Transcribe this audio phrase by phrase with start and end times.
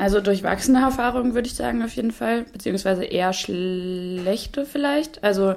[0.00, 5.22] Also durchwachsene Erfahrungen würde ich sagen auf jeden Fall, beziehungsweise eher schlechte vielleicht.
[5.22, 5.56] Also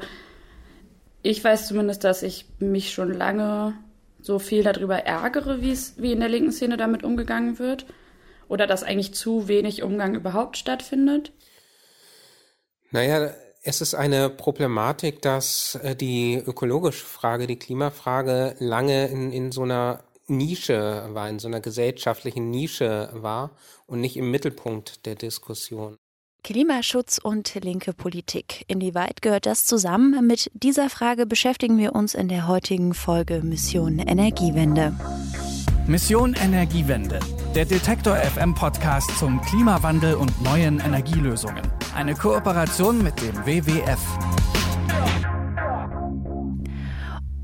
[1.21, 3.73] ich weiß zumindest, dass ich mich schon lange
[4.19, 7.85] so viel darüber ärgere, wie es wie in der linken Szene damit umgegangen wird
[8.49, 11.31] oder dass eigentlich zu wenig Umgang überhaupt stattfindet.
[12.91, 13.31] Naja,
[13.61, 19.63] es ist eine Problematik, dass äh, die ökologische Frage, die Klimafrage lange in, in so
[19.63, 23.51] einer Nische war, in so einer gesellschaftlichen Nische war
[23.85, 25.97] und nicht im Mittelpunkt der Diskussion.
[26.43, 28.65] Klimaschutz und linke Politik.
[28.67, 30.27] Inwieweit gehört das zusammen?
[30.27, 34.93] Mit dieser Frage beschäftigen wir uns in der heutigen Folge Mission Energiewende.
[35.87, 37.19] Mission Energiewende.
[37.55, 41.61] Der Detektor FM Podcast zum Klimawandel und neuen Energielösungen.
[41.95, 43.99] Eine Kooperation mit dem WWF.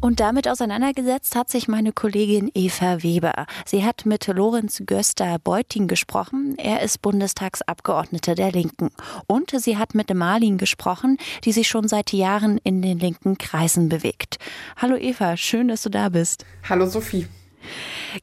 [0.02, 3.46] Und damit auseinandergesetzt hat sich meine Kollegin Eva Weber.
[3.66, 6.56] Sie hat mit Lorenz Göster-Beuting gesprochen.
[6.58, 8.92] Er ist Bundestagsabgeordneter der Linken.
[9.28, 13.90] Und sie hat mit Marlin gesprochen, die sich schon seit Jahren in den linken Kreisen
[13.90, 14.38] bewegt.
[14.78, 16.46] Hallo Eva, schön, dass du da bist.
[16.70, 17.28] Hallo Sophie.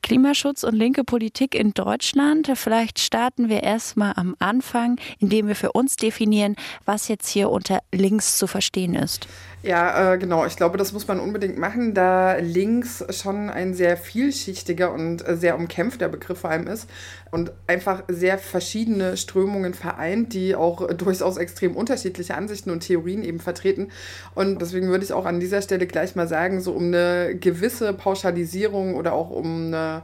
[0.03, 2.51] Klimaschutz und linke Politik in Deutschland.
[2.55, 7.81] Vielleicht starten wir erstmal am Anfang, indem wir für uns definieren, was jetzt hier unter
[7.93, 9.29] links zu verstehen ist.
[9.63, 10.47] Ja, äh, genau.
[10.47, 15.57] Ich glaube, das muss man unbedingt machen, da links schon ein sehr vielschichtiger und sehr
[15.57, 16.89] umkämpfter Begriff vor allem ist
[17.33, 23.41] und einfach sehr verschiedene Strömungen vereint, die auch durchaus extrem unterschiedliche Ansichten und Theorien eben
[23.41, 23.89] vertreten.
[24.35, 27.93] Und deswegen würde ich auch an dieser Stelle gleich mal sagen, so um eine gewisse
[27.93, 30.03] Pauschalisierung oder auch um eine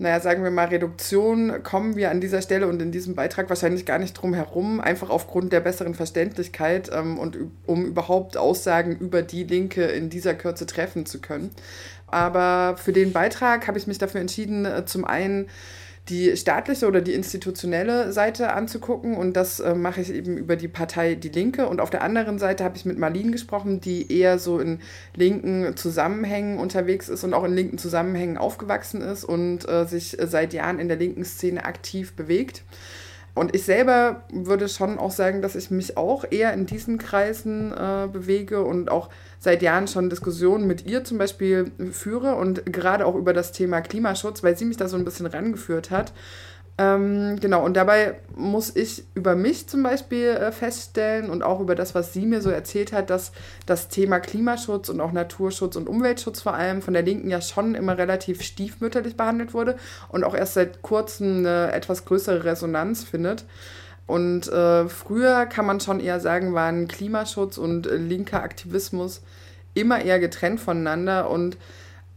[0.00, 3.84] naja, sagen wir mal, Reduktion kommen wir an dieser Stelle und in diesem Beitrag wahrscheinlich
[3.84, 9.20] gar nicht drum herum, einfach aufgrund der besseren Verständlichkeit ähm, und um überhaupt Aussagen über
[9.20, 11.50] die Linke in dieser Kürze treffen zu können.
[12.06, 15.48] Aber für den Beitrag habe ich mich dafür entschieden, äh, zum einen
[16.08, 19.16] die staatliche oder die institutionelle Seite anzugucken.
[19.16, 21.68] Und das äh, mache ich eben über die Partei Die Linke.
[21.68, 24.80] Und auf der anderen Seite habe ich mit Marlene gesprochen, die eher so in
[25.14, 30.52] linken Zusammenhängen unterwegs ist und auch in linken Zusammenhängen aufgewachsen ist und äh, sich seit
[30.52, 32.62] Jahren in der linken Szene aktiv bewegt.
[33.40, 37.72] Und ich selber würde schon auch sagen, dass ich mich auch eher in diesen Kreisen
[37.72, 39.08] äh, bewege und auch
[39.38, 43.80] seit Jahren schon Diskussionen mit ihr zum Beispiel führe und gerade auch über das Thema
[43.80, 46.12] Klimaschutz, weil sie mich da so ein bisschen rangeführt hat.
[46.80, 51.74] Ähm, genau, und dabei muss ich über mich zum Beispiel äh, feststellen und auch über
[51.74, 53.32] das, was sie mir so erzählt hat, dass
[53.66, 57.74] das Thema Klimaschutz und auch Naturschutz und Umweltschutz vor allem von der Linken ja schon
[57.74, 59.76] immer relativ stiefmütterlich behandelt wurde
[60.08, 63.44] und auch erst seit kurzem eine etwas größere Resonanz findet.
[64.06, 69.20] Und äh, früher kann man schon eher sagen, waren Klimaschutz und äh, linker Aktivismus
[69.74, 71.58] immer eher getrennt voneinander und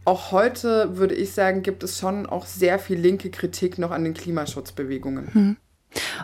[0.04, 4.04] auch heute würde ich sagen, gibt es schon auch sehr viel linke Kritik noch an
[4.04, 5.34] den Klimaschutzbewegungen.
[5.34, 5.56] Hm.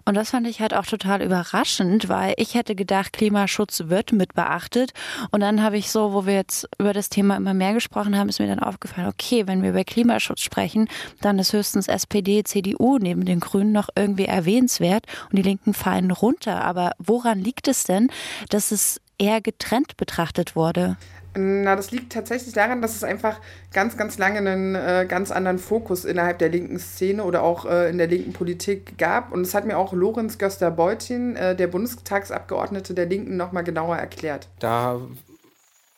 [0.05, 4.35] Und das fand ich halt auch total überraschend, weil ich hätte gedacht, Klimaschutz wird mit
[4.35, 4.93] beachtet.
[5.31, 8.29] Und dann habe ich so, wo wir jetzt über das Thema immer mehr gesprochen haben,
[8.29, 10.89] ist mir dann aufgefallen, okay, wenn wir über Klimaschutz sprechen,
[11.21, 16.11] dann ist höchstens SPD, CDU neben den Grünen noch irgendwie erwähnenswert und die Linken fallen
[16.11, 16.65] runter.
[16.65, 18.09] Aber woran liegt es denn,
[18.49, 20.97] dass es eher getrennt betrachtet wurde?
[21.37, 23.39] Na, das liegt tatsächlich daran, dass es einfach
[23.73, 27.89] ganz, ganz lange einen äh, ganz anderen Fokus innerhalb der linken Szene oder auch äh,
[27.89, 29.31] in der linken Politik gab.
[29.33, 34.49] Und es hat mir auch Lorenz Göster-Beutin, äh, der Bundestagsabgeordnete der Linken, nochmal genauer erklärt.
[34.59, 35.01] Da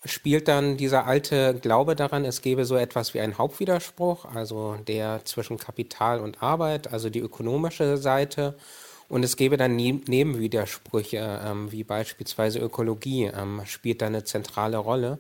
[0.05, 5.25] spielt dann dieser alte Glaube daran, es gäbe so etwas wie einen Hauptwiderspruch, also der
[5.25, 8.55] zwischen Kapital und Arbeit, also die ökonomische Seite
[9.13, 14.79] und es gäbe dann ne Nebenwidersprüche, ähm, wie beispielsweise Ökologie, ähm, spielt da eine zentrale
[14.79, 15.19] Rolle.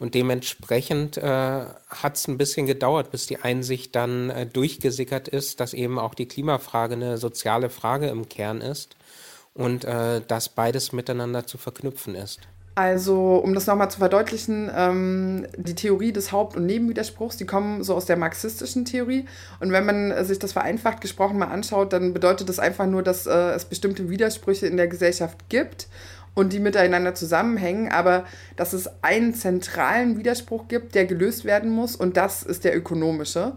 [0.00, 5.60] Und dementsprechend äh, hat es ein bisschen gedauert, bis die Einsicht dann äh, durchgesickert ist,
[5.60, 8.96] dass eben auch die Klimafrage eine soziale Frage im Kern ist
[9.54, 12.40] und äh, dass beides miteinander zu verknüpfen ist.
[12.74, 17.82] Also, um das nochmal zu verdeutlichen, ähm, die Theorie des Haupt- und Nebenwiderspruchs, die kommen
[17.82, 19.26] so aus der marxistischen Theorie.
[19.58, 23.26] Und wenn man sich das vereinfacht gesprochen mal anschaut, dann bedeutet das einfach nur, dass
[23.26, 25.88] äh, es bestimmte Widersprüche in der Gesellschaft gibt
[26.34, 28.24] und die miteinander zusammenhängen, aber
[28.56, 33.52] dass es einen zentralen Widerspruch gibt, der gelöst werden muss, und das ist der ökonomische.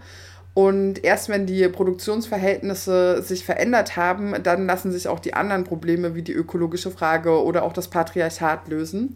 [0.54, 6.14] Und erst wenn die Produktionsverhältnisse sich verändert haben, dann lassen sich auch die anderen Probleme
[6.14, 9.16] wie die ökologische Frage oder auch das Patriarchat lösen.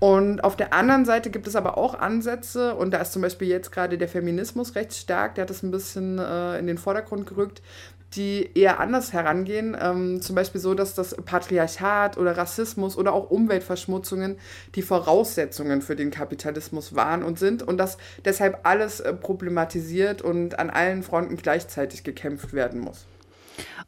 [0.00, 3.48] Und auf der anderen Seite gibt es aber auch Ansätze, und da ist zum Beispiel
[3.48, 7.26] jetzt gerade der Feminismus recht stark, der hat das ein bisschen äh, in den Vordergrund
[7.26, 7.62] gerückt,
[8.14, 9.76] die eher anders herangehen.
[9.80, 14.38] Ähm, zum Beispiel so, dass das Patriarchat oder Rassismus oder auch Umweltverschmutzungen
[14.74, 20.58] die Voraussetzungen für den Kapitalismus waren und sind und dass deshalb alles äh, problematisiert und
[20.58, 23.06] an allen Fronten gleichzeitig gekämpft werden muss.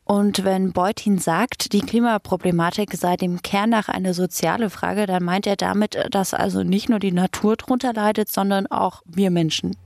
[0.04, 5.46] Und wenn Beutin sagt, die Klimaproblematik sei dem Kern nach eine soziale Frage, dann meint
[5.46, 9.76] er damit, dass also nicht nur die Natur drunter leidet, sondern auch wir Menschen.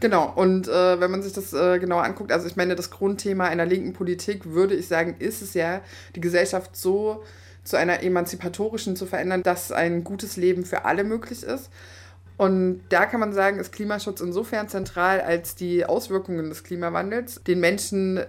[0.00, 3.46] Genau, und äh, wenn man sich das äh, genauer anguckt, also ich meine, das Grundthema
[3.46, 5.80] einer linken Politik, würde ich sagen, ist es ja,
[6.14, 7.24] die Gesellschaft so
[7.64, 11.70] zu einer emanzipatorischen zu verändern, dass ein gutes Leben für alle möglich ist.
[12.36, 17.58] Und da kann man sagen, ist Klimaschutz insofern zentral, als die Auswirkungen des Klimawandels den
[17.58, 18.20] Menschen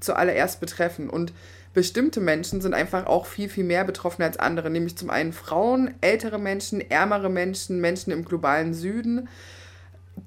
[0.00, 1.10] zuallererst betreffen.
[1.10, 1.34] Und
[1.74, 5.94] bestimmte Menschen sind einfach auch viel, viel mehr betroffen als andere, nämlich zum einen Frauen,
[6.00, 9.28] ältere Menschen, ärmere Menschen, Menschen im globalen Süden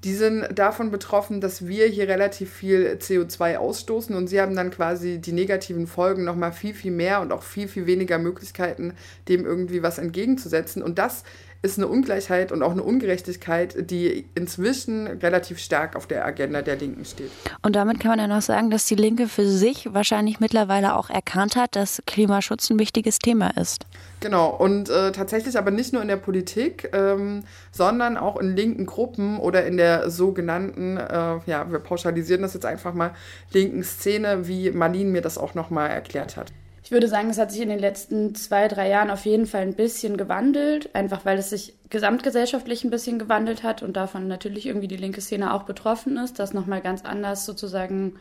[0.04, 4.70] die sind davon betroffen, dass wir hier relativ viel CO2 ausstoßen und sie haben dann
[4.70, 8.94] quasi die negativen Folgen nochmal viel, viel mehr und auch viel, viel weniger Möglichkeiten,
[9.28, 10.82] dem irgendwie was entgegenzusetzen.
[10.82, 11.24] Und das
[11.62, 16.76] ist eine Ungleichheit und auch eine Ungerechtigkeit, die inzwischen relativ stark auf der Agenda der
[16.76, 17.30] Linken steht.
[17.62, 21.10] Und damit kann man dann auch sagen, dass die Linke für sich wahrscheinlich mittlerweile auch
[21.10, 23.86] erkannt hat, dass Klimaschutz ein wichtiges Thema ist.
[24.20, 28.86] Genau, und äh, tatsächlich aber nicht nur in der Politik, ähm, sondern auch in linken
[28.86, 33.12] Gruppen oder in der sogenannten, äh, ja, wir pauschalisieren das jetzt einfach mal,
[33.52, 36.52] linken Szene, wie Marlene mir das auch nochmal erklärt hat.
[36.86, 39.62] Ich würde sagen, es hat sich in den letzten zwei, drei Jahren auf jeden Fall
[39.62, 44.66] ein bisschen gewandelt, einfach weil es sich gesamtgesellschaftlich ein bisschen gewandelt hat und davon natürlich
[44.66, 48.20] irgendwie die linke Szene auch betroffen ist, dass nochmal ganz anders sozusagen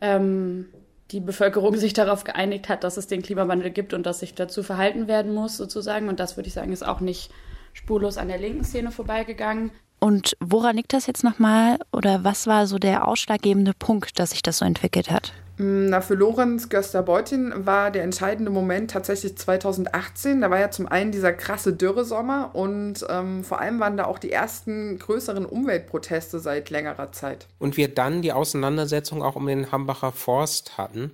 [0.00, 0.66] ähm,
[1.10, 4.62] die Bevölkerung sich darauf geeinigt hat, dass es den Klimawandel gibt und dass sich dazu
[4.62, 6.08] verhalten werden muss sozusagen.
[6.08, 7.32] Und das würde ich sagen, ist auch nicht
[7.72, 9.72] spurlos an der linken Szene vorbeigegangen.
[9.98, 14.42] Und woran liegt das jetzt nochmal oder was war so der ausschlaggebende Punkt, dass sich
[14.42, 15.32] das so entwickelt hat?
[15.60, 20.40] Mm, na, für Lorenz Göster-Beutin war der entscheidende Moment tatsächlich 2018.
[20.40, 24.18] Da war ja zum einen dieser krasse Dürresommer und ähm, vor allem waren da auch
[24.18, 27.46] die ersten größeren Umweltproteste seit längerer Zeit.
[27.58, 31.12] Und wir dann die Auseinandersetzung auch um den Hambacher Forst hatten,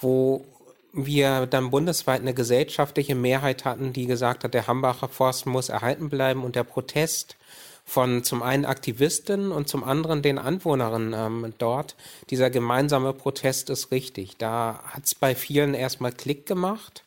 [0.00, 0.44] wo
[0.92, 6.08] wir dann bundesweit eine gesellschaftliche Mehrheit hatten, die gesagt hat, der Hambacher Forst muss erhalten
[6.08, 7.36] bleiben und der Protest
[7.84, 11.96] von zum einen Aktivisten und zum anderen den Anwohnerinnen ähm, dort.
[12.30, 14.36] Dieser gemeinsame Protest ist richtig.
[14.38, 17.04] Da hat es bei vielen erstmal Klick gemacht.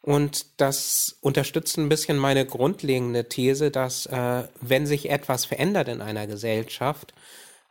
[0.00, 6.00] Und das unterstützt ein bisschen meine grundlegende These, dass äh, wenn sich etwas verändert in
[6.00, 7.12] einer Gesellschaft,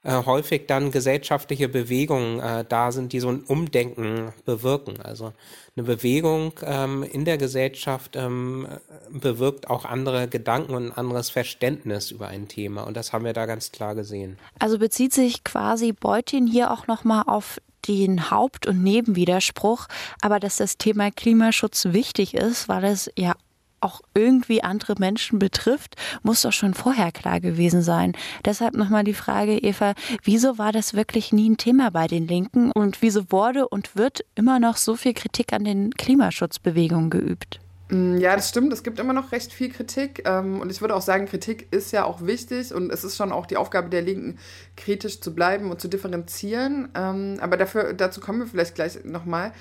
[0.04, 5.02] äh, häufig dann gesellschaftliche Bewegungen äh, da sind, die so ein Umdenken bewirken.
[5.02, 5.34] Also
[5.76, 8.68] eine Bewegung ähm, in der Gesellschaft ähm,
[9.10, 12.84] bewirkt auch andere Gedanken und ein anderes Verständnis über ein Thema.
[12.84, 14.38] Und das haben wir da ganz klar gesehen.
[14.60, 19.88] Also bezieht sich quasi Beutin hier auch nochmal auf den Haupt- und Nebenwiderspruch,
[20.22, 23.34] aber dass das Thema Klimaschutz wichtig ist, weil es ja
[23.82, 28.14] auch irgendwie andere Menschen betrifft, muss doch schon vorher klar gewesen sein.
[28.46, 29.94] Deshalb nochmal die Frage, Eva,
[30.24, 34.26] wieso war das wirklich nie ein Thema bei den Linken und wieso wurde und wird
[34.36, 37.60] immer noch so viel Kritik an den Klimaschutzbewegungen geübt?
[37.90, 38.74] Mm, ja, das stimmt.
[38.74, 40.24] Es gibt immer noch recht viel Kritik.
[40.26, 42.74] Ähm, und ich würde auch sagen, Kritik ist ja auch wichtig.
[42.74, 44.38] Und es ist schon auch die Aufgabe der Linken,
[44.76, 46.90] kritisch zu bleiben und zu differenzieren.
[46.96, 49.54] Ähm, aber dafür, dazu kommen wir vielleicht gleich nochmal.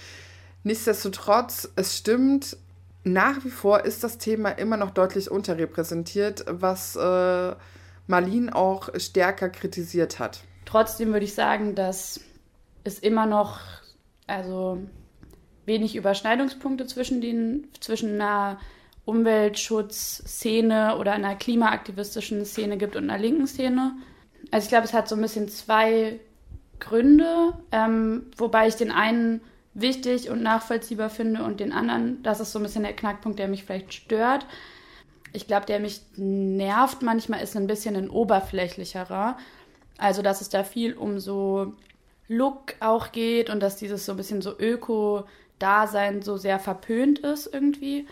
[0.65, 2.57] Nichtsdestotrotz, es stimmt,
[3.07, 7.55] nach wie vor ist das Thema immer noch deutlich unterrepräsentiert, was äh,
[8.09, 10.41] Marlene auch stärker kritisiert hat.
[10.65, 12.21] Trotzdem würde ich sagen, dass
[12.83, 13.61] es immer noch
[14.27, 14.83] also
[15.67, 18.59] wenig Überschneidungspunkte zwischen, den, zwischen einer
[19.05, 23.93] Umweltschutzszene oder einer klimaaktivistischen Szene gibt und einer linken Szene.
[24.51, 26.19] Also ich glaube, es hat so ein bisschen zwei
[26.81, 29.43] Gründe, ähm, wobei ich den einen
[29.77, 33.47] wichtig und nachvollziehbar finde und den anderen, das ist so ein bisschen der Knackpunkt, der
[33.47, 34.47] mich vielleicht stört.
[35.33, 39.37] Ich glaube, der mich nervt manchmal, ist ein bisschen ein oberflächlicherer.
[39.99, 41.75] Also, dass es da viel um so
[42.27, 47.47] Look auch geht und dass dieses so ein bisschen so Öko-Dasein so sehr verpönt ist
[47.53, 48.07] irgendwie.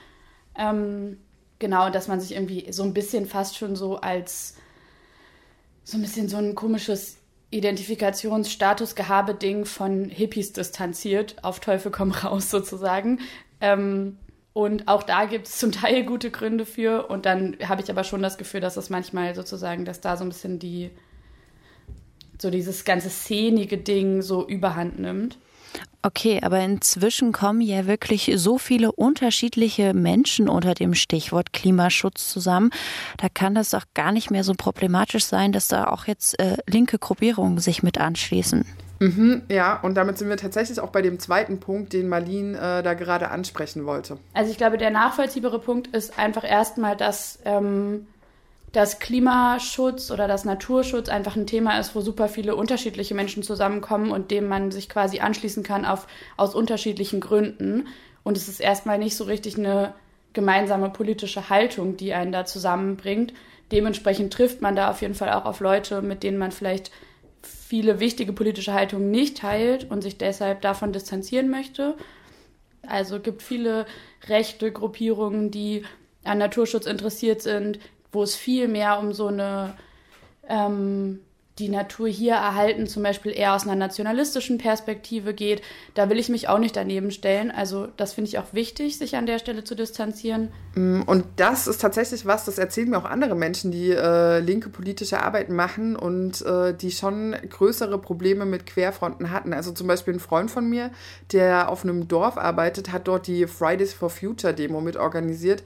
[0.56, 1.18] Ähm,
[1.58, 4.56] genau, dass man sich irgendwie so ein bisschen fast schon so als
[5.82, 7.18] so ein bisschen so ein komisches
[7.54, 13.20] Identifikationsstatus-Gehabe-Ding von Hippies distanziert, auf Teufel komm raus sozusagen.
[13.60, 14.18] Ähm,
[14.52, 17.08] und auch da gibt es zum Teil gute Gründe für.
[17.08, 20.24] Und dann habe ich aber schon das Gefühl, dass es manchmal sozusagen, dass da so
[20.24, 20.90] ein bisschen die,
[22.40, 25.38] so dieses ganze szenige Ding so überhand nimmt.
[26.02, 32.70] Okay, aber inzwischen kommen ja wirklich so viele unterschiedliche Menschen unter dem Stichwort Klimaschutz zusammen.
[33.16, 36.58] Da kann das doch gar nicht mehr so problematisch sein, dass da auch jetzt äh,
[36.66, 38.66] linke Gruppierungen sich mit anschließen.
[39.00, 42.82] Mhm, ja, und damit sind wir tatsächlich auch bei dem zweiten Punkt, den Marlene äh,
[42.82, 44.18] da gerade ansprechen wollte.
[44.34, 48.06] Also ich glaube, der nachvollziehbare Punkt ist einfach erstmal, dass ähm,
[48.74, 54.10] dass Klimaschutz oder dass Naturschutz einfach ein Thema ist, wo super viele unterschiedliche Menschen zusammenkommen
[54.10, 57.86] und dem man sich quasi anschließen kann auf, aus unterschiedlichen Gründen.
[58.24, 59.94] Und es ist erstmal nicht so richtig eine
[60.32, 63.32] gemeinsame politische Haltung, die einen da zusammenbringt.
[63.70, 66.90] Dementsprechend trifft man da auf jeden Fall auch auf Leute, mit denen man vielleicht
[67.42, 71.94] viele wichtige politische Haltungen nicht teilt und sich deshalb davon distanzieren möchte.
[72.84, 73.86] Also gibt viele
[74.26, 75.84] rechte Gruppierungen, die
[76.24, 77.78] an Naturschutz interessiert sind,
[78.14, 79.74] wo es viel mehr um so eine
[80.48, 81.20] ähm,
[81.60, 85.62] die Natur hier erhalten, zum Beispiel eher aus einer nationalistischen Perspektive geht.
[85.94, 87.52] Da will ich mich auch nicht daneben stellen.
[87.52, 90.50] Also das finde ich auch wichtig, sich an der Stelle zu distanzieren.
[90.74, 94.68] Mm, und das ist tatsächlich was, das erzählen mir auch andere Menschen, die äh, linke
[94.68, 99.52] politische Arbeit machen und äh, die schon größere Probleme mit Querfronten hatten.
[99.52, 100.90] Also zum Beispiel ein Freund von mir,
[101.32, 105.62] der auf einem Dorf arbeitet, hat dort die Fridays for Future Demo mit organisiert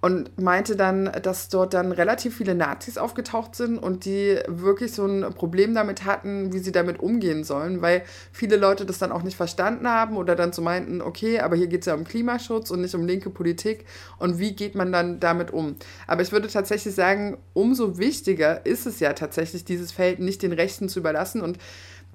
[0.00, 5.04] und meinte dann, dass dort dann relativ viele Nazis aufgetaucht sind und die wirklich so
[5.06, 9.22] ein Problem damit hatten, wie sie damit umgehen sollen, weil viele Leute das dann auch
[9.22, 12.70] nicht verstanden haben oder dann so meinten, okay, aber hier geht es ja um Klimaschutz
[12.70, 13.86] und nicht um linke Politik
[14.18, 15.74] und wie geht man dann damit um?
[16.06, 20.52] Aber ich würde tatsächlich sagen, umso wichtiger ist es ja tatsächlich, dieses Feld nicht den
[20.52, 21.58] Rechten zu überlassen und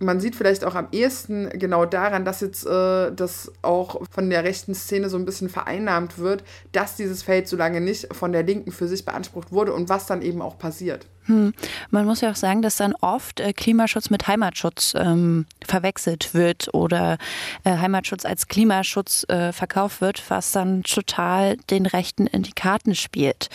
[0.04, 4.44] man sieht vielleicht auch am ehesten genau daran, dass jetzt äh, das auch von der
[4.44, 8.44] rechten Szene so ein bisschen vereinnahmt wird, dass dieses Feld so lange nicht von der
[8.44, 11.08] Linken für sich beansprucht wurde und was dann eben auch passiert.
[11.26, 11.54] Hm.
[11.90, 16.74] Man muss ja auch sagen, dass dann oft äh, Klimaschutz mit Heimatschutz ähm, verwechselt wird
[16.74, 17.18] oder
[17.64, 22.94] äh, Heimatschutz als Klimaschutz äh, verkauft wird, was dann total den Rechten in die Karten
[22.96, 23.50] spielt.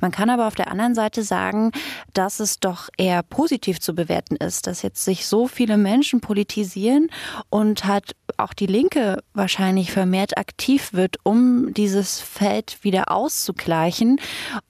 [0.00, 1.72] Man kann aber auf der anderen Seite sagen,
[2.14, 7.08] dass es doch eher positiv zu bewerten ist, dass jetzt sich so viele Menschen politisieren
[7.50, 14.20] und hat auch die Linke wahrscheinlich vermehrt aktiv wird, um dieses Feld wieder auszugleichen.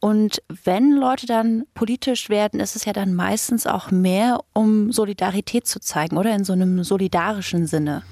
[0.01, 5.67] Und wenn Leute dann politisch werden, ist es ja dann meistens auch mehr, um Solidarität
[5.67, 8.03] zu zeigen oder in so einem solidarischen Sinne.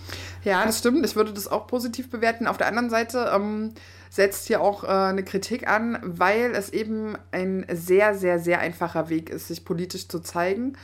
[0.44, 1.04] Ja, das stimmt.
[1.04, 2.46] Ich würde das auch positiv bewerten.
[2.46, 3.72] Auf der anderen Seite ähm,
[4.10, 9.08] setzt hier auch äh, eine Kritik an, weil es eben ein sehr, sehr, sehr einfacher
[9.08, 10.76] Weg ist, sich politisch zu zeigen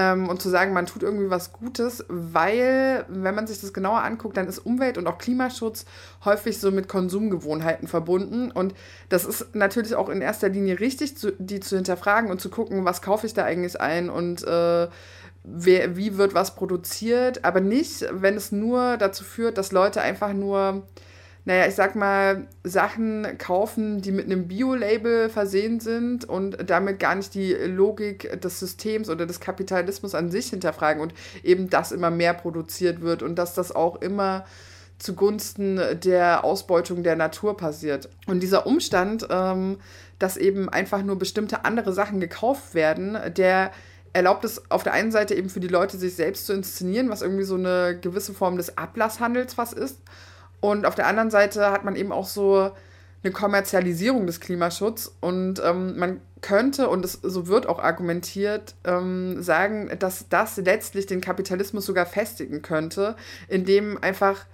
[0.00, 4.02] ähm, und zu sagen, man tut irgendwie was Gutes, weil, wenn man sich das genauer
[4.02, 5.84] anguckt, dann ist Umwelt- und auch Klimaschutz
[6.24, 8.50] häufig so mit Konsumgewohnheiten verbunden.
[8.50, 8.74] Und
[9.10, 12.84] das ist natürlich auch in erster Linie richtig, zu, die zu hinterfragen und zu gucken,
[12.86, 14.88] was kaufe ich da eigentlich ein und äh,
[15.44, 20.32] wer, wie wird was produziert, aber nicht, wenn es nur dazu führt, dass Leute einfach
[20.32, 20.82] nur
[21.44, 27.14] naja, ich sag mal, Sachen kaufen, die mit einem Bio-Label versehen sind und damit gar
[27.14, 32.10] nicht die Logik des Systems oder des Kapitalismus an sich hinterfragen und eben das immer
[32.10, 34.44] mehr produziert wird und dass das auch immer
[34.98, 38.10] zugunsten der Ausbeutung der Natur passiert.
[38.26, 39.78] Und dieser Umstand, ähm,
[40.18, 43.72] dass eben einfach nur bestimmte andere Sachen gekauft werden, der
[44.12, 47.22] erlaubt es auf der einen Seite eben für die Leute, sich selbst zu inszenieren, was
[47.22, 49.98] irgendwie so eine gewisse Form des Ablasshandels was ist.
[50.60, 52.70] Und auf der anderen Seite hat man eben auch so
[53.22, 55.14] eine Kommerzialisierung des Klimaschutzes.
[55.20, 61.06] Und ähm, man könnte, und es, so wird auch argumentiert, ähm, sagen, dass das letztlich
[61.06, 63.16] den Kapitalismus sogar festigen könnte,
[63.48, 64.46] indem einfach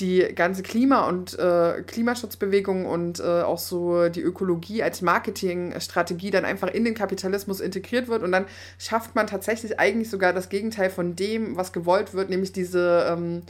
[0.00, 6.44] die ganze Klima- und äh, Klimaschutzbewegung und äh, auch so die Ökologie als Marketingstrategie dann
[6.44, 8.24] einfach in den Kapitalismus integriert wird.
[8.24, 8.46] Und dann
[8.76, 13.42] schafft man tatsächlich eigentlich sogar das Gegenteil von dem, was gewollt wird, nämlich diese ähm,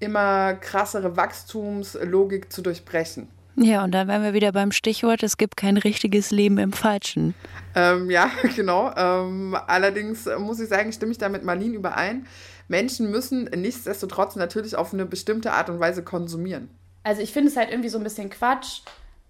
[0.00, 3.28] immer krassere Wachstumslogik zu durchbrechen.
[3.60, 7.34] Ja, und dann wären wir wieder beim Stichwort, es gibt kein richtiges Leben im Falschen.
[7.74, 8.92] Ähm, ja, genau.
[8.96, 12.24] Ähm, allerdings muss ich sagen, stimme ich da mit Marlene überein.
[12.68, 16.68] Menschen müssen nichtsdestotrotz natürlich auf eine bestimmte Art und Weise konsumieren.
[17.02, 18.82] Also ich finde es halt irgendwie so ein bisschen Quatsch,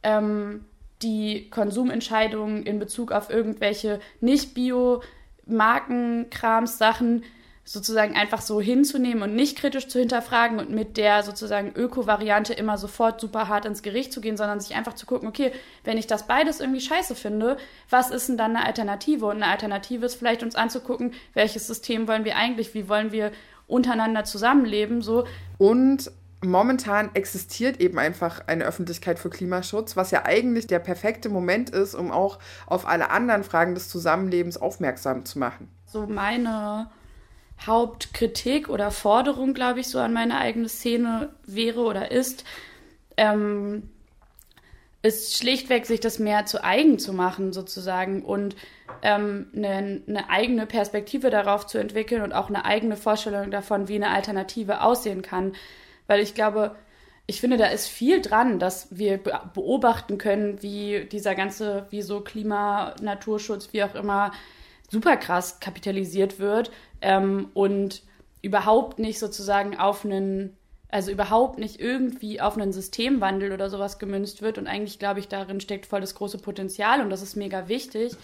[0.02, 0.66] ähm,
[1.00, 7.24] die Konsumentscheidungen in Bezug auf irgendwelche nicht Bio-Markenkrams-Sachen
[7.68, 12.78] sozusagen einfach so hinzunehmen und nicht kritisch zu hinterfragen und mit der sozusagen Öko-Variante immer
[12.78, 15.52] sofort super hart ins Gericht zu gehen, sondern sich einfach zu gucken, okay,
[15.84, 17.58] wenn ich das beides irgendwie scheiße finde,
[17.90, 19.26] was ist denn dann eine Alternative?
[19.26, 23.32] Und eine Alternative ist vielleicht uns anzugucken, welches System wollen wir eigentlich, wie wollen wir
[23.66, 25.26] untereinander zusammenleben, so.
[25.58, 26.10] Und
[26.40, 31.94] momentan existiert eben einfach eine Öffentlichkeit für Klimaschutz, was ja eigentlich der perfekte Moment ist,
[31.94, 35.68] um auch auf alle anderen Fragen des Zusammenlebens aufmerksam zu machen.
[35.84, 36.88] So meine
[37.66, 42.44] Hauptkritik oder Forderung, glaube ich, so an meine eigene Szene wäre oder ist,
[43.16, 43.90] ähm,
[45.02, 48.56] ist schlichtweg, sich das mehr zu eigen zu machen, sozusagen, und
[49.02, 53.96] ähm, eine, eine eigene Perspektive darauf zu entwickeln und auch eine eigene Vorstellung davon, wie
[53.96, 55.54] eine Alternative aussehen kann.
[56.06, 56.74] Weil ich glaube,
[57.26, 62.20] ich finde, da ist viel dran, dass wir beobachten können, wie dieser ganze, wie so
[62.20, 64.32] Klima, Naturschutz, wie auch immer,
[64.88, 68.02] super krass kapitalisiert wird ähm, und
[68.42, 70.57] überhaupt nicht sozusagen auf einen
[70.90, 74.56] also überhaupt nicht irgendwie auf einen Systemwandel oder sowas gemünzt wird.
[74.56, 78.16] Und eigentlich glaube ich, darin steckt voll das große Potenzial und das ist mega wichtig.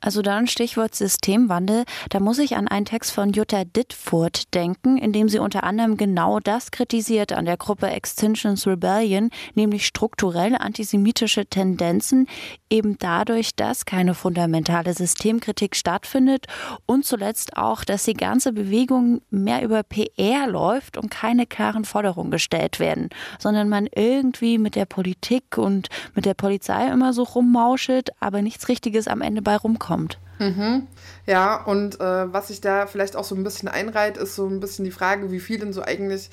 [0.00, 1.84] Also dann Stichwort Systemwandel.
[2.08, 5.96] Da muss ich an einen Text von Jutta Dittfurt denken, in dem sie unter anderem
[5.96, 12.26] genau das kritisiert an der Gruppe Extinctions Rebellion, nämlich strukturelle antisemitische Tendenzen,
[12.68, 16.46] eben dadurch, dass keine fundamentale Systemkritik stattfindet
[16.86, 21.99] und zuletzt auch, dass die ganze Bewegung mehr über PR läuft und keine klaren Forderungen
[22.00, 27.24] Forderungen gestellt werden, sondern man irgendwie mit der Politik und mit der Polizei immer so
[27.24, 30.18] rummauschelt, aber nichts Richtiges am Ende bei rumkommt.
[30.38, 30.86] Mhm.
[31.26, 34.60] Ja, und äh, was sich da vielleicht auch so ein bisschen einreiht, ist so ein
[34.60, 36.30] bisschen die Frage, wie viel denn so eigentlich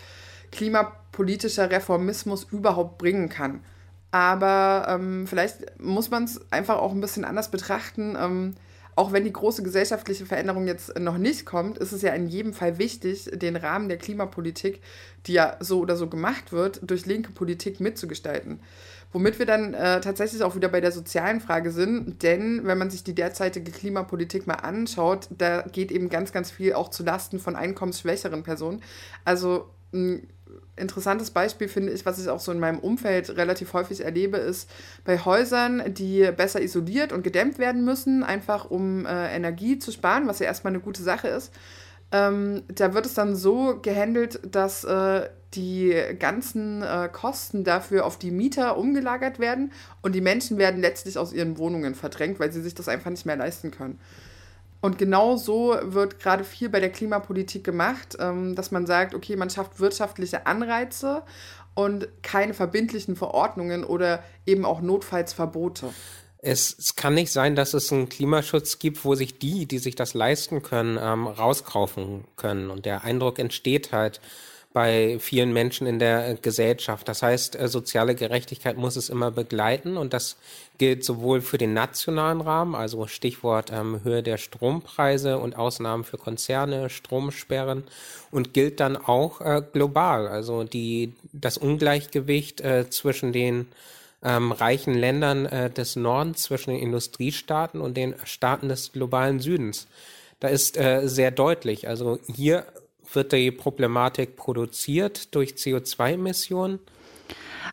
[0.53, 3.59] klimapolitischer Reformismus überhaupt bringen kann.
[4.11, 8.15] Aber ähm, vielleicht muss man es einfach auch ein bisschen anders betrachten.
[8.17, 8.55] Ähm,
[8.97, 12.51] auch wenn die große gesellschaftliche Veränderung jetzt noch nicht kommt, ist es ja in jedem
[12.51, 14.81] Fall wichtig, den Rahmen der Klimapolitik,
[15.27, 18.59] die ja so oder so gemacht wird, durch linke Politik mitzugestalten.
[19.13, 22.89] Womit wir dann äh, tatsächlich auch wieder bei der sozialen Frage sind, denn wenn man
[22.89, 27.39] sich die derzeitige Klimapolitik mal anschaut, da geht eben ganz, ganz viel auch zu Lasten
[27.39, 28.81] von einkommensschwächeren Personen.
[29.23, 30.27] Also ein
[30.75, 34.69] interessantes Beispiel finde ich, was ich auch so in meinem Umfeld relativ häufig erlebe, ist
[35.03, 40.27] bei Häusern, die besser isoliert und gedämmt werden müssen, einfach um äh, Energie zu sparen,
[40.27, 41.51] was ja erstmal eine gute Sache ist.
[42.11, 48.17] Ähm, da wird es dann so gehandelt, dass äh, die ganzen äh, Kosten dafür auf
[48.17, 52.61] die Mieter umgelagert werden und die Menschen werden letztlich aus ihren Wohnungen verdrängt, weil sie
[52.61, 53.99] sich das einfach nicht mehr leisten können.
[54.81, 59.35] Und genau so wird gerade viel bei der Klimapolitik gemacht, ähm, dass man sagt, okay,
[59.35, 61.23] man schafft wirtschaftliche Anreize
[61.73, 65.89] und keine verbindlichen Verordnungen oder eben auch Notfallsverbote.
[66.39, 69.95] Es, es, kann nicht sein, dass es einen Klimaschutz gibt, wo sich die, die sich
[69.95, 72.69] das leisten können, ähm, rauskaufen können.
[72.69, 74.21] Und der Eindruck entsteht halt,
[74.73, 77.07] bei vielen Menschen in der Gesellschaft.
[77.07, 80.37] Das heißt, äh, soziale Gerechtigkeit muss es immer begleiten und das
[80.77, 86.17] gilt sowohl für den nationalen Rahmen, also Stichwort ähm, Höhe der Strompreise und Ausnahmen für
[86.17, 87.83] Konzerne, Stromsperren
[88.29, 93.67] und gilt dann auch äh, global, also die, das Ungleichgewicht äh, zwischen den
[94.23, 99.87] ähm, reichen Ländern äh, des Nordens, zwischen den Industriestaaten und den Staaten des globalen Südens.
[100.39, 101.87] Da ist äh, sehr deutlich.
[101.87, 102.65] Also hier
[103.13, 106.79] wird die Problematik produziert durch CO2-Emissionen?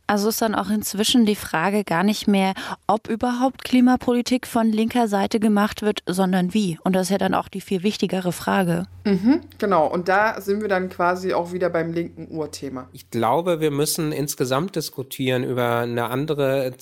[0.07, 2.53] Also ist dann auch inzwischen die Frage gar nicht mehr,
[2.87, 6.79] ob überhaupt Klimapolitik von linker Seite gemacht wird, sondern wie.
[6.85, 8.87] Und das ist ja dann auch die viel wichtigere Frage.
[9.05, 12.89] Mhm, genau, und da sind wir dann quasi auch wieder beim linken Urthema.
[12.93, 16.75] Ich glaube, wir müssen insgesamt diskutieren über eine andere,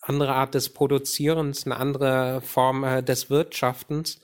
[0.00, 4.18] andere Art des Produzierens, eine andere Form äh, des Wirtschaftens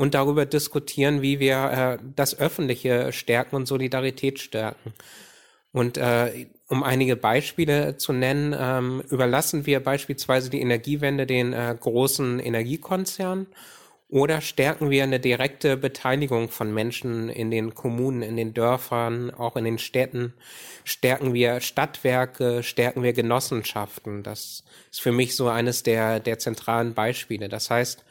[0.00, 4.94] und darüber diskutieren, wie wir äh, das Öffentliche stärken und Solidarität stärken.
[5.72, 11.76] Und äh, um einige Beispiele zu nennen, ähm, überlassen wir beispielsweise die Energiewende den äh,
[11.78, 13.46] großen Energiekonzernen
[14.08, 19.54] oder stärken wir eine direkte Beteiligung von Menschen in den Kommunen, in den Dörfern, auch
[19.54, 20.32] in den Städten?
[20.82, 24.22] Stärken wir Stadtwerke, stärken wir Genossenschaften?
[24.22, 27.50] Das ist für mich so eines der, der zentralen Beispiele.
[27.50, 28.02] Das heißt,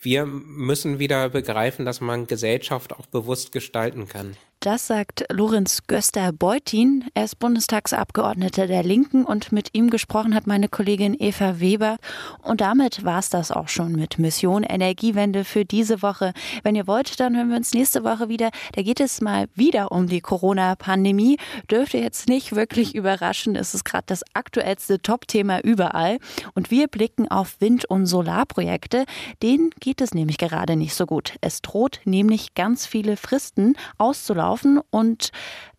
[0.00, 4.36] wir müssen wieder begreifen, dass man Gesellschaft auch bewusst gestalten kann.
[4.60, 7.04] Das sagt Lorenz Göster-Beutin.
[7.14, 11.98] Er ist Bundestagsabgeordneter der Linken und mit ihm gesprochen hat meine Kollegin Eva Weber.
[12.42, 16.32] Und damit war es das auch schon mit Mission Energiewende für diese Woche.
[16.64, 18.50] Wenn ihr wollt, dann hören wir uns nächste Woche wieder.
[18.72, 21.36] Da geht es mal wieder um die Corona-Pandemie.
[21.70, 23.54] Dürfte jetzt nicht wirklich überraschen.
[23.54, 26.18] Es ist gerade das aktuellste Top-Thema überall.
[26.54, 29.04] Und wir blicken auf Wind- und Solarprojekte.
[29.40, 31.36] Denen geht es nämlich gerade nicht so gut.
[31.40, 35.30] Es droht nämlich ganz viele Fristen auszulaufen laufen und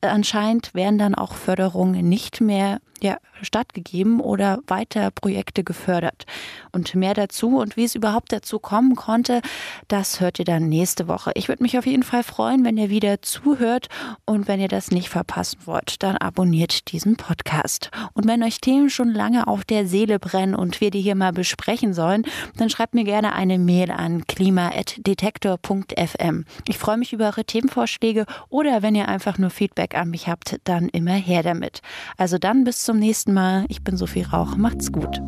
[0.01, 6.25] anscheinend werden dann auch Förderungen nicht mehr ja, stattgegeben oder weiter Projekte gefördert.
[6.71, 9.41] Und mehr dazu und wie es überhaupt dazu kommen konnte,
[9.87, 11.31] das hört ihr dann nächste Woche.
[11.35, 13.87] Ich würde mich auf jeden Fall freuen, wenn ihr wieder zuhört
[14.25, 17.91] und wenn ihr das nicht verpassen wollt, dann abonniert diesen Podcast.
[18.13, 21.33] Und wenn euch Themen schon lange auf der Seele brennen und wir die hier mal
[21.33, 22.23] besprechen sollen,
[22.57, 26.45] dann schreibt mir gerne eine Mail an klima.detektor.fm.
[26.67, 30.59] Ich freue mich über eure Themenvorschläge oder wenn ihr einfach nur Feedback an mich habt,
[30.63, 31.81] dann immer her damit.
[32.17, 33.65] Also dann bis zum nächsten Mal.
[33.67, 34.55] Ich bin Sophie Rauch.
[34.55, 35.21] Macht's gut.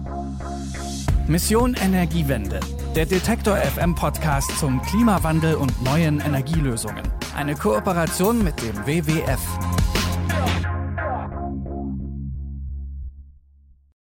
[1.27, 2.59] Mission Energiewende.
[2.95, 7.03] Der Detektor FM Podcast zum Klimawandel und neuen Energielösungen.
[7.35, 9.39] Eine Kooperation mit dem WWF.